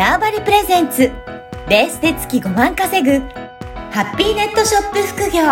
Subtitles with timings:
[0.00, 1.12] ターバリプレゼンツ
[1.68, 3.18] ベースで月5万稼ぐ
[3.90, 5.42] ハッピーネットショップ副業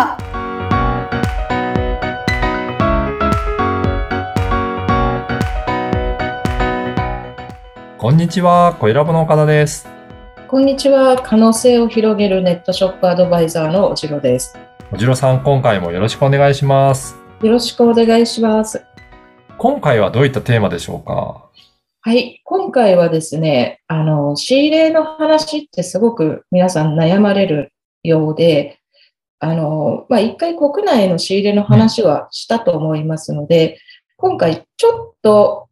[7.99, 9.87] こんにちは、小ラボの岡田です。
[10.47, 11.21] こんにちは。
[11.21, 14.57] 可能性を広げるネットショップアドバイザーのおじろです。
[14.91, 17.15] おじろさん、今回もよろしくお願いします。
[17.43, 18.83] よろしくお願いします。
[19.59, 21.45] 今回はどういったテーマでしょうか？
[22.01, 22.39] はい。
[22.45, 27.73] 今回はですね、あの、仕入れの話ってすごく皆さん悩まれる
[28.03, 28.79] ようで、
[29.39, 33.79] あの、まあ、一回国内の仕入れの話はしたと思いますので、
[34.15, 35.67] 今回ちょっと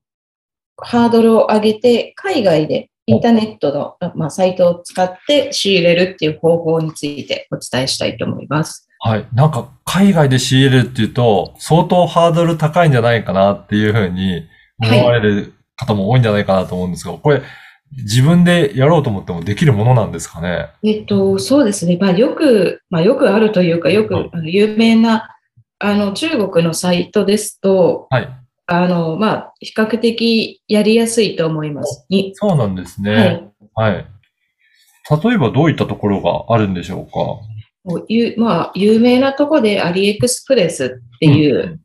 [0.76, 8.90] ハードルを上げて、海外でインターネットの、まあ、サイトを使って仕入れるっていう方法についてお伝えしたいと思います。
[9.00, 9.26] はい。
[9.34, 14.44] なんか、海外で仕入れるっていうと、相当ハードル高いんじゃないかなっていうふうに
[14.82, 17.42] 思われる方も多いんじゃないかなと思うんですが、これ、
[17.92, 20.72] 自分でやろうと思ってもできるものなんですかね？
[20.84, 21.98] えっと、そうですね。
[22.02, 25.38] まあ、よく、まあ、よくあるというか、よはいくあの有名な、
[25.80, 28.30] あの、中国のサイトですと、はい。
[28.66, 32.06] あの、まあ、比較的やりやすいと思います。
[32.10, 33.50] にそうなんですはね。
[33.62, 33.66] い。
[33.74, 34.06] はい。
[35.24, 37.14] 例えばどういったところがあるんでしょうか？
[37.86, 41.80] もうゆまあ、有名なとこでアリエクスプレスっていう、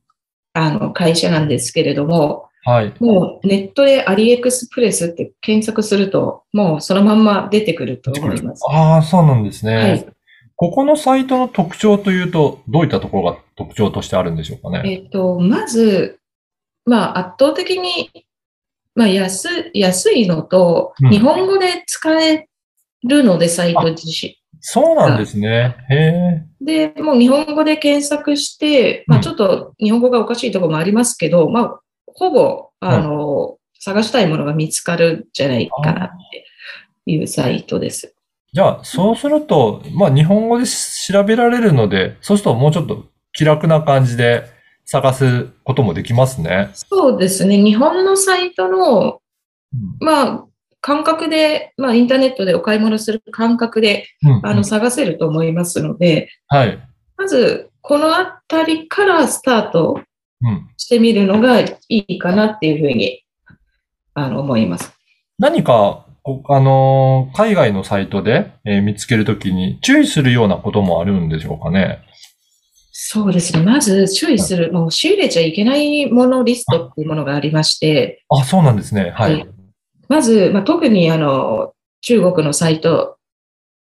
[0.54, 2.94] あの、会社なんですけれども、はい。
[3.00, 8.62] もうネットでアリエクスプレスって検索すると、もうそのまんま出てくると思います。
[8.70, 9.77] ああ、そうなんですね。
[9.77, 10.06] はい。
[10.55, 14.83] ここのサイトの特徴というと、どういったところが特徴としてあるんでしょうかね？
[14.84, 16.20] えっと、まず、
[16.86, 18.10] まあ、圧倒的に、
[18.94, 22.46] まあ、安安いのと、うん日本語で使え
[23.02, 24.36] るので、サイト自身。
[24.60, 25.74] そうなんですね。
[25.90, 26.46] へえ。
[26.60, 31.80] で、もう日本語で検索して、まあ、うんちょっと日本語がおかしいところもありますけど、まあ、
[32.14, 36.46] ほぼ、あの、探したいものが見つかるんじゃないかなって
[37.06, 38.14] いうサイトです。
[38.52, 44.45] じゃあ、そうすると、まあ、日本語で調べられるので、そうするともうちょっと気楽な感じで
[44.84, 46.70] 探すこともできますね。
[46.74, 47.56] そうですね。
[47.56, 49.20] 日本のサイトの、
[49.73, 50.46] うんまあ、
[50.80, 56.79] 感覚で、まあ、インターネットでお買い物する感覚で、うんあの、探せると思いますので、はい。
[57.17, 60.05] まず、このあたりからスタートうん。
[60.77, 63.25] してみるのがいいかなっていうふうに、
[64.14, 64.92] あの、思います。
[65.39, 72.01] 何か、こあのー海外のサイトで、えー見つけるときに注意するようなこともあるんでしょうかね。
[72.92, 73.63] そうですね。
[73.63, 79.13] まず注意する、もう仕入れちゃいけないものリストっていうものがありまして、あ、そうなんですね。
[79.14, 79.35] はい。
[79.35, 79.48] はい
[80.09, 81.73] まず、まあ、特にあの、
[82.03, 83.17] 中国のサイト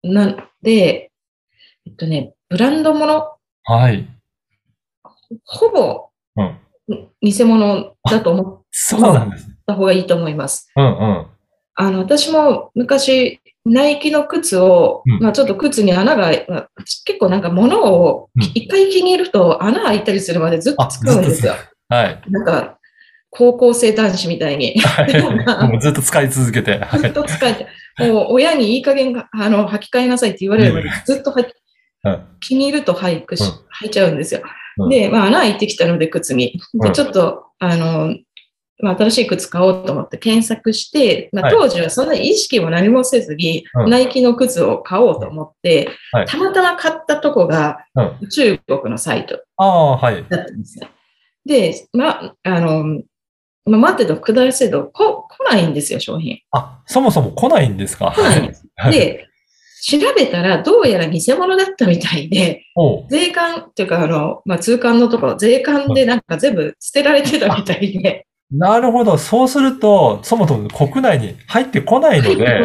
[0.03, 1.13] なんで、
[1.87, 3.33] えっとね、ブランドもの、
[3.65, 4.09] はい。
[5.45, 6.59] ほぼうん。
[7.23, 9.49] 偽物だと思っそうなんです。
[9.67, 10.71] た方がいいと思います。
[10.77, 11.27] うんうん。
[11.77, 16.69] あの、私も昔、ナイキの靴を、うんまあちょっと靴に穴が、まあ
[17.07, 21.55] 結構なんか物をうん一回気に入ると穴開いたりするまでずっと使うんですよ。
[21.89, 22.23] はい。
[22.29, 22.79] なんか、
[23.31, 24.79] 高校生男子みたいに。
[24.79, 25.69] はい。
[25.69, 26.79] もうずっと使い続けて。
[26.79, 27.13] は ずっい。
[27.13, 27.67] と使えて、
[28.11, 31.53] もう親にいい加減が、あの、履き替えなさいって言われるまでずっと履き
[32.05, 33.43] うん気に入ると履くし、
[33.83, 34.43] 履いちゃうんですよ。
[34.79, 36.61] うんで、まあ穴開いてきたので靴に。
[36.75, 38.17] で、うんちょっと、あの、
[38.81, 48.29] まあ、新しい靴買おうと思って検索して、まあ、はい当時はそんな意識も何もせずに、うんナイキの靴を買おうと思って、はいたまたま買ったとこがうん。
[48.29, 50.25] 中国のサイトああ、はい。
[50.29, 50.91] だったんですね。
[51.47, 52.85] で、まあ、あの、
[53.67, 56.41] まあ、待ってと下りせど、こ、来ないんですよ、商品。
[56.51, 58.13] あ、そもそも来ないんですか？
[58.15, 58.67] 来ないんです。
[58.77, 59.29] はいで、
[59.87, 62.65] 調べたらどうやら偽物だったみたいで、
[63.11, 69.19] 税関っていうか、あの、まあ、通関のところ、税関でなんか全部捨てられてたみたいで、なるほど。
[69.19, 72.65] そうすると、そもそも国内に入ってこないので。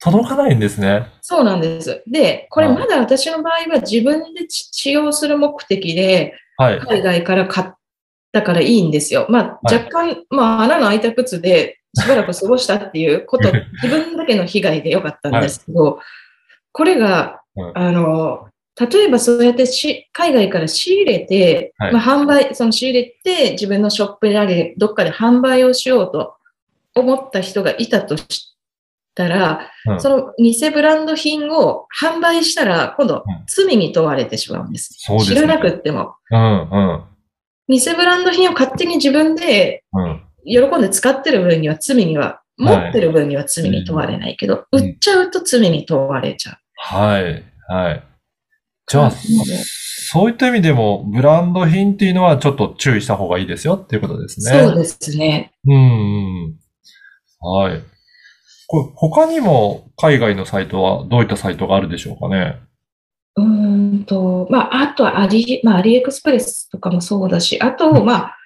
[0.00, 1.06] 届かないんですね。
[1.22, 2.02] そうなんです。
[2.06, 6.80] で、これはいまだ私の場合は自分で使用する目的ではい。
[6.80, 7.72] 海外から買っ
[8.32, 9.26] たからいいんですよ。
[9.30, 13.50] まあはい若干、まあ穴の開いた靴でしばらく過ごしたっていうこと、
[13.82, 15.98] 自分だけの被害でよかったんですけど、
[16.74, 18.48] これがうん、あの、
[18.78, 26.34] 例えばそうやってし海外から仕入れて、はいまあ販売、その仕入れて自分のショップなりどっかで販売をしようと
[26.94, 28.56] 思った人がいたとし
[29.14, 34.96] たら、うんその偽ブランド品を販売したら、今度うん罪に問われてしまうんです。
[34.98, 36.16] そうですね知らなくっても。
[36.32, 37.04] うん、うん、
[37.68, 40.22] 偽ブランド品を勝手に自分でうん。
[40.46, 46.56] 喜んで使ってる分には罪には、持ってる分には罪に問われないけど、うん売っちゃうと罪に問われちゃう。
[46.86, 48.02] はい、はい。
[48.86, 49.12] じゃあ、うん
[50.06, 54.60] そういった意味でも、ブランド品っていうのはちょっと注意した方がいいですよっていうことですね。
[54.62, 55.52] そうですね。
[55.66, 56.56] うん、うん。
[57.40, 57.82] はい。
[58.68, 62.60] これ他にも海外のサイトはどういったサイトがあるでしょうかね？
[63.36, 63.44] うー
[64.02, 68.36] んと、まあ、あとはアリ、まあ、アリエクスプレスとかもそうだし、あと、まあ、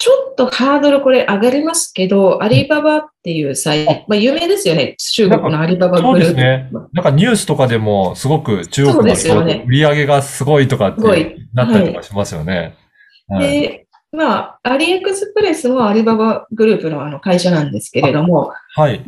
[0.00, 4.94] ちょっとハードルこれ上がりますけど、アリババっていうサイト、まあ、有名ですよね。
[4.96, 6.36] 中国のアリババそうグループ。
[6.36, 6.70] ですね。
[6.92, 12.76] なんかニュースとかでもすごく中国そうのですよね売り上げがすごいとかってなったりとかしますよね。
[13.26, 13.60] はい。
[13.60, 19.02] で、まあ、アリエクスプレスもアリババグループのあの会社なんですけれども、はい。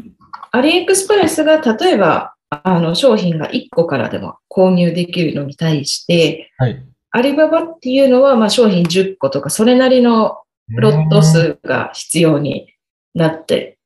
[0.51, 6.85] アリエクスプレスが例えば、あの商品が1個からでも購入できるのに対して、はい。
[7.13, 10.39] アリババっていうのはまあ商品10個とか、それなりの
[10.77, 12.75] ロット数が必要に
[13.15, 13.79] なって、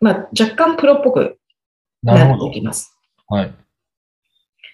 [0.00, 1.38] まあ、若干プロっぽく
[2.02, 2.62] なってき。
[2.62, 2.96] ます。
[3.28, 3.54] はい。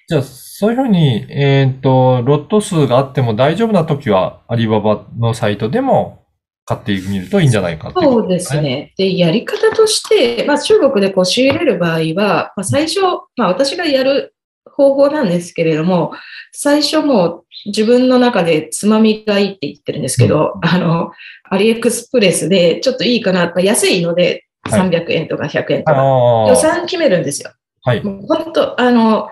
[0.08, 6.24] じゃあ、そういうふうに、えっと、ロット数があっても大丈夫なときは、アリババのサイトでも
[6.64, 8.92] 買ってみるといいんじゃないかっていうそうですね。
[8.96, 13.00] で、やり方として、まあ、中国でこう仕入れる場合は、まあ、最初、
[13.36, 14.34] まあ、私がやる
[14.64, 16.12] 方法なんですけれども、
[16.52, 21.12] 最初もう自分の中でつまみがいいって言ってるんですけど、あの、
[21.50, 27.50] アリエクスプレスでちょっといいかな、まあ、安いのではい300円とか100円とあか、あ予算決めるんですよ。
[27.82, 28.02] はい。
[28.02, 29.30] 本当、あの、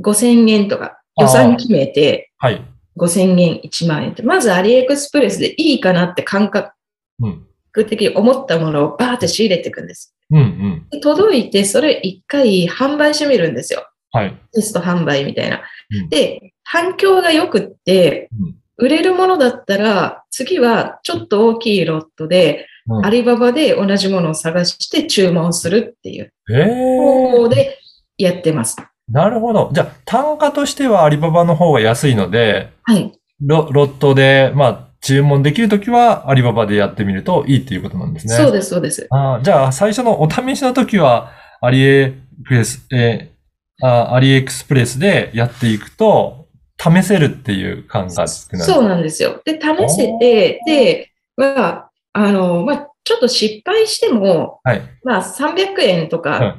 [0.00, 2.62] 5000円とか予算決めて、はい。
[2.98, 6.72] 5000円、1万円って、まずアリエクスプレスでいいかなって感覚
[7.20, 7.46] うん。
[7.86, 10.14] 的に思ったものをバーって仕入れていくんです。
[10.30, 10.86] うんうん。
[10.90, 13.86] で届いて、それ一回販売してみるんですよ。
[14.10, 14.38] はい。
[14.52, 16.08] テスト販売みたいなうん。
[16.10, 27.78] で、反響が良くってうん、売れるものだったら、次はちょっと大きいロットで、うんアリババで同じものを探して注文するっていうえ方え法で
[28.18, 28.76] やってます。
[29.08, 29.70] なるほど。
[29.72, 33.12] じゃあ、単価としてはアリババの方が安いので、はい。
[33.40, 38.34] ロロットで、まあ、注文できるときはアリババでやってみるといいっていうことなんですね。
[38.34, 39.06] そうです、そうです。
[39.10, 41.30] あーじゃあ、最初のお試しの時は、
[41.60, 42.14] アリエ
[42.44, 43.32] プレス、えー
[43.82, 46.41] あアリエクスプレスでやっていくと、
[46.82, 49.40] 試せるっていう感覚そうなんですよ。
[49.44, 54.82] で、試せて、で、まあ、あの、まあ、ちょっと失敗しても、はい。
[55.04, 56.56] まあ、300円とうんか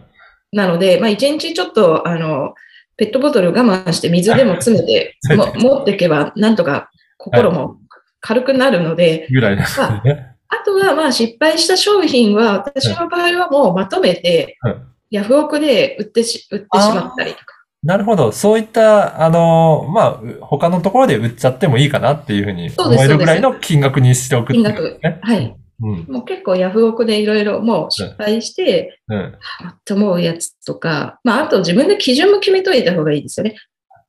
[0.51, 2.53] なので、まあ、1日ちょっと、あの、
[2.95, 7.77] ペットボトル我慢して水でも詰めて はいも持っていけば、なんとか心も
[8.21, 10.35] 軽くなるので、ぐらいですね。
[10.47, 17.62] あとは、まあ、失敗した商品は、私の場合はもうまとめてうん、ヤフオクで売ってし売ってしまったりとか。
[17.83, 18.31] なるほど。
[18.31, 24.99] そういった、あの、まあ、う他のところで売っちゃってもいいかなっていうふうに思えるぐらいの金額にしておくっていう金額。
[25.21, 25.55] はい。
[25.81, 26.05] うん。
[26.09, 29.37] もう結構ヤフオクでいろいろもう失敗して、うん。
[29.59, 33.55] あと思うやつとか、まあ、あと自分で基準も決めといた方がいいですよね。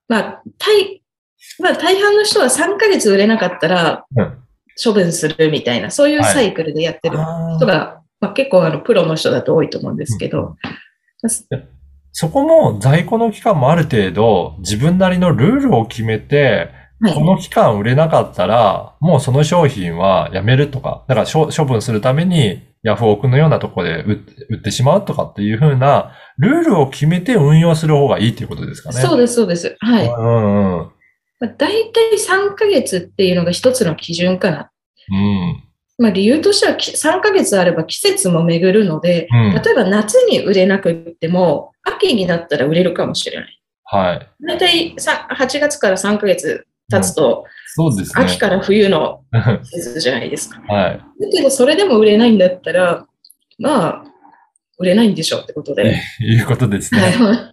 [0.09, 1.03] まあ、大、
[1.59, 4.44] まあ、大半の人は3ヶ月売れなかったらうん
[4.82, 7.17] 処分するみたいな、そういうサイクルでやってる
[7.56, 10.56] 人が、まあ、結構あのプロの人だと多いと思うんですけど、
[12.17, 29.01] そこも在庫の期間もある程度自分なりのルールを決めて、はいこの期間売れなかったら、もうその商品はやめるとか、だから処処分するためにヤフオクのようなところで売ってしまうとかっていう風なルールを決めて運用する方がいいということですかね。
[29.01, 29.77] そうです、そうです。
[29.81, 30.07] はい。
[30.07, 30.93] うんうん。
[31.41, 34.71] まあ、大体3ヶ月っていうのが一つの基準かな。
[35.11, 35.65] うん。
[35.99, 39.63] まあ、理由としてはき3ヶ月あれば季節も巡るので、うん。
[39.63, 43.60] 例えば夏に売れなくっても、秋になったら売れるかもしれない。
[43.84, 44.29] はい。
[44.46, 47.44] 大体さ8月から3ヶ月経つと、
[47.77, 48.24] そうですね。
[48.24, 50.60] 秋から冬のは 季節じゃないですか。
[50.93, 50.98] い。
[51.22, 53.06] だけど、それでも売れないんだったら、
[53.58, 54.05] まあ、
[54.79, 56.01] 売れないんでしょうってことで。
[56.20, 57.01] いうことですね。
[57.01, 57.53] は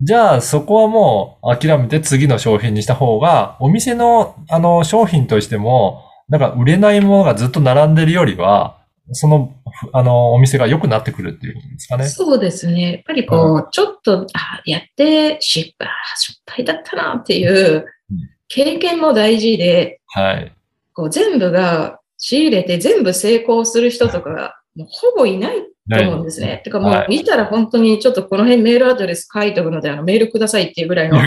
[0.00, 8.78] じゃあ、そこはもう諦めて次の商品にした方が、お店の、あの、商品としても、なんか売れないものがずっと並んでるよりは、
[9.12, 12.06] その、ふあの、お店が良くなってくるっていうんですかね。
[12.06, 12.92] そうですね。
[12.92, 20.52] やっぱりこう、ちょっと、あやって失敗、あ失敗だったなっていううん経験も大事で、はい。
[20.92, 26.60] こう全部が仕入れて全部成功する人とかが、もうほぼいないと思うんですね。
[26.62, 31.24] てかもはいう見たら本当にちょっとこの辺メールアドレス書いておくので、あのメールくださいっていうぐらいの あ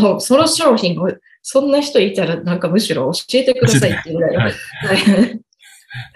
[0.00, 1.12] の、その商品を、
[1.46, 4.38] そんな人いたら、なんかむしろ教えてくださいっていうぐらいの。
[4.38, 5.40] ははいい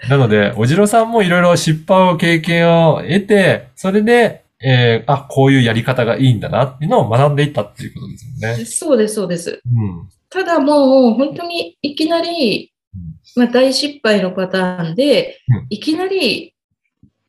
[0.09, 8.65] なので、おじろさんもいろいろ失敗を経験を得て、それで、えー、あ、こういうやり方がいいんだなっていうのを学んでいったっていうことですよね。
[8.65, 9.61] そうです、そうです。
[9.73, 10.09] うん。
[10.29, 16.55] ただもう、本当にいきなりうん、まあ、大失敗のパターンでうん、いきなり、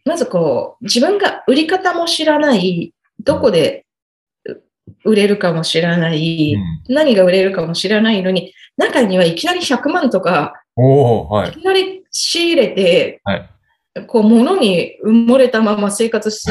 [0.06, 3.89] まずこう、自分が売り方も知らない、どこでう
[5.04, 6.94] 売れるかも知らない、うん。
[6.94, 11.50] 何が売れるかも知らないのに、中にはいきなり100万とか、はい。
[11.50, 11.52] い。
[11.52, 13.50] きなり仕入れて、はい。
[14.06, 16.46] こう、物に埋もれたまま生活しし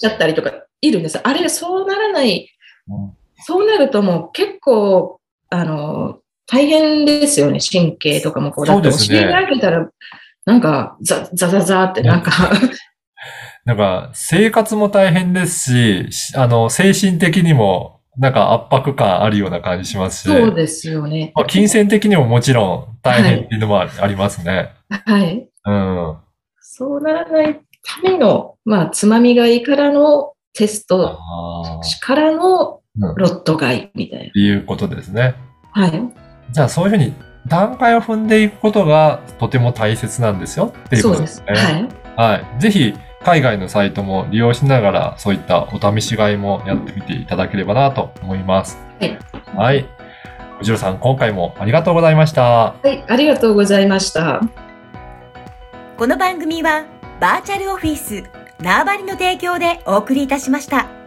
[0.00, 1.18] ちゃったりとかいるんです。
[1.18, 2.48] あれ、そうならない、
[2.88, 3.12] うん。
[3.40, 5.20] そうなるともう結構、
[5.50, 8.66] あの、大変ですよね、神経とかもこう。
[8.66, 9.18] だってそうですね。
[9.18, 9.90] お尻開けたら、
[10.44, 12.32] なんか、ザ、ザザザってなんか、
[13.64, 15.72] なんか、生活も大変です
[16.08, 21.32] し、しあの、精神的にも、なんか圧迫感あるような感じしますし、そうですよね。
[21.34, 24.70] まあ、金銭的にももちろん大変っていうのもあ ありますね。
[24.88, 25.48] はい。
[25.64, 26.16] うん。
[26.60, 31.18] そうならないための、まあ、つまみ買いからのテスト
[32.00, 32.80] からの
[33.16, 35.34] ロット買いみたいていうことですね。
[35.74, 35.82] な。
[35.82, 36.02] はい。
[36.52, 37.12] じゃあそういうふうに
[37.48, 41.40] 段階を踏んでいくことがとても大切なんですよっていうそうです。
[41.40, 41.88] ことですね。
[42.16, 42.32] はい。
[42.32, 42.60] はい。
[42.60, 48.78] ぜひ、海外のサイトも利用しながら、そういったお試し買いもやってみていただければなと思います。
[49.00, 49.18] はい。
[49.56, 49.86] はい。
[50.58, 52.42] 藤野さん、今回もありがとうございました。
[52.42, 53.02] はい。
[53.08, 54.40] ありがとうございました。
[55.96, 56.84] この番組は
[57.20, 58.24] バーチャルオフィス
[58.60, 61.03] 縄張りの提供でお送りいたしました。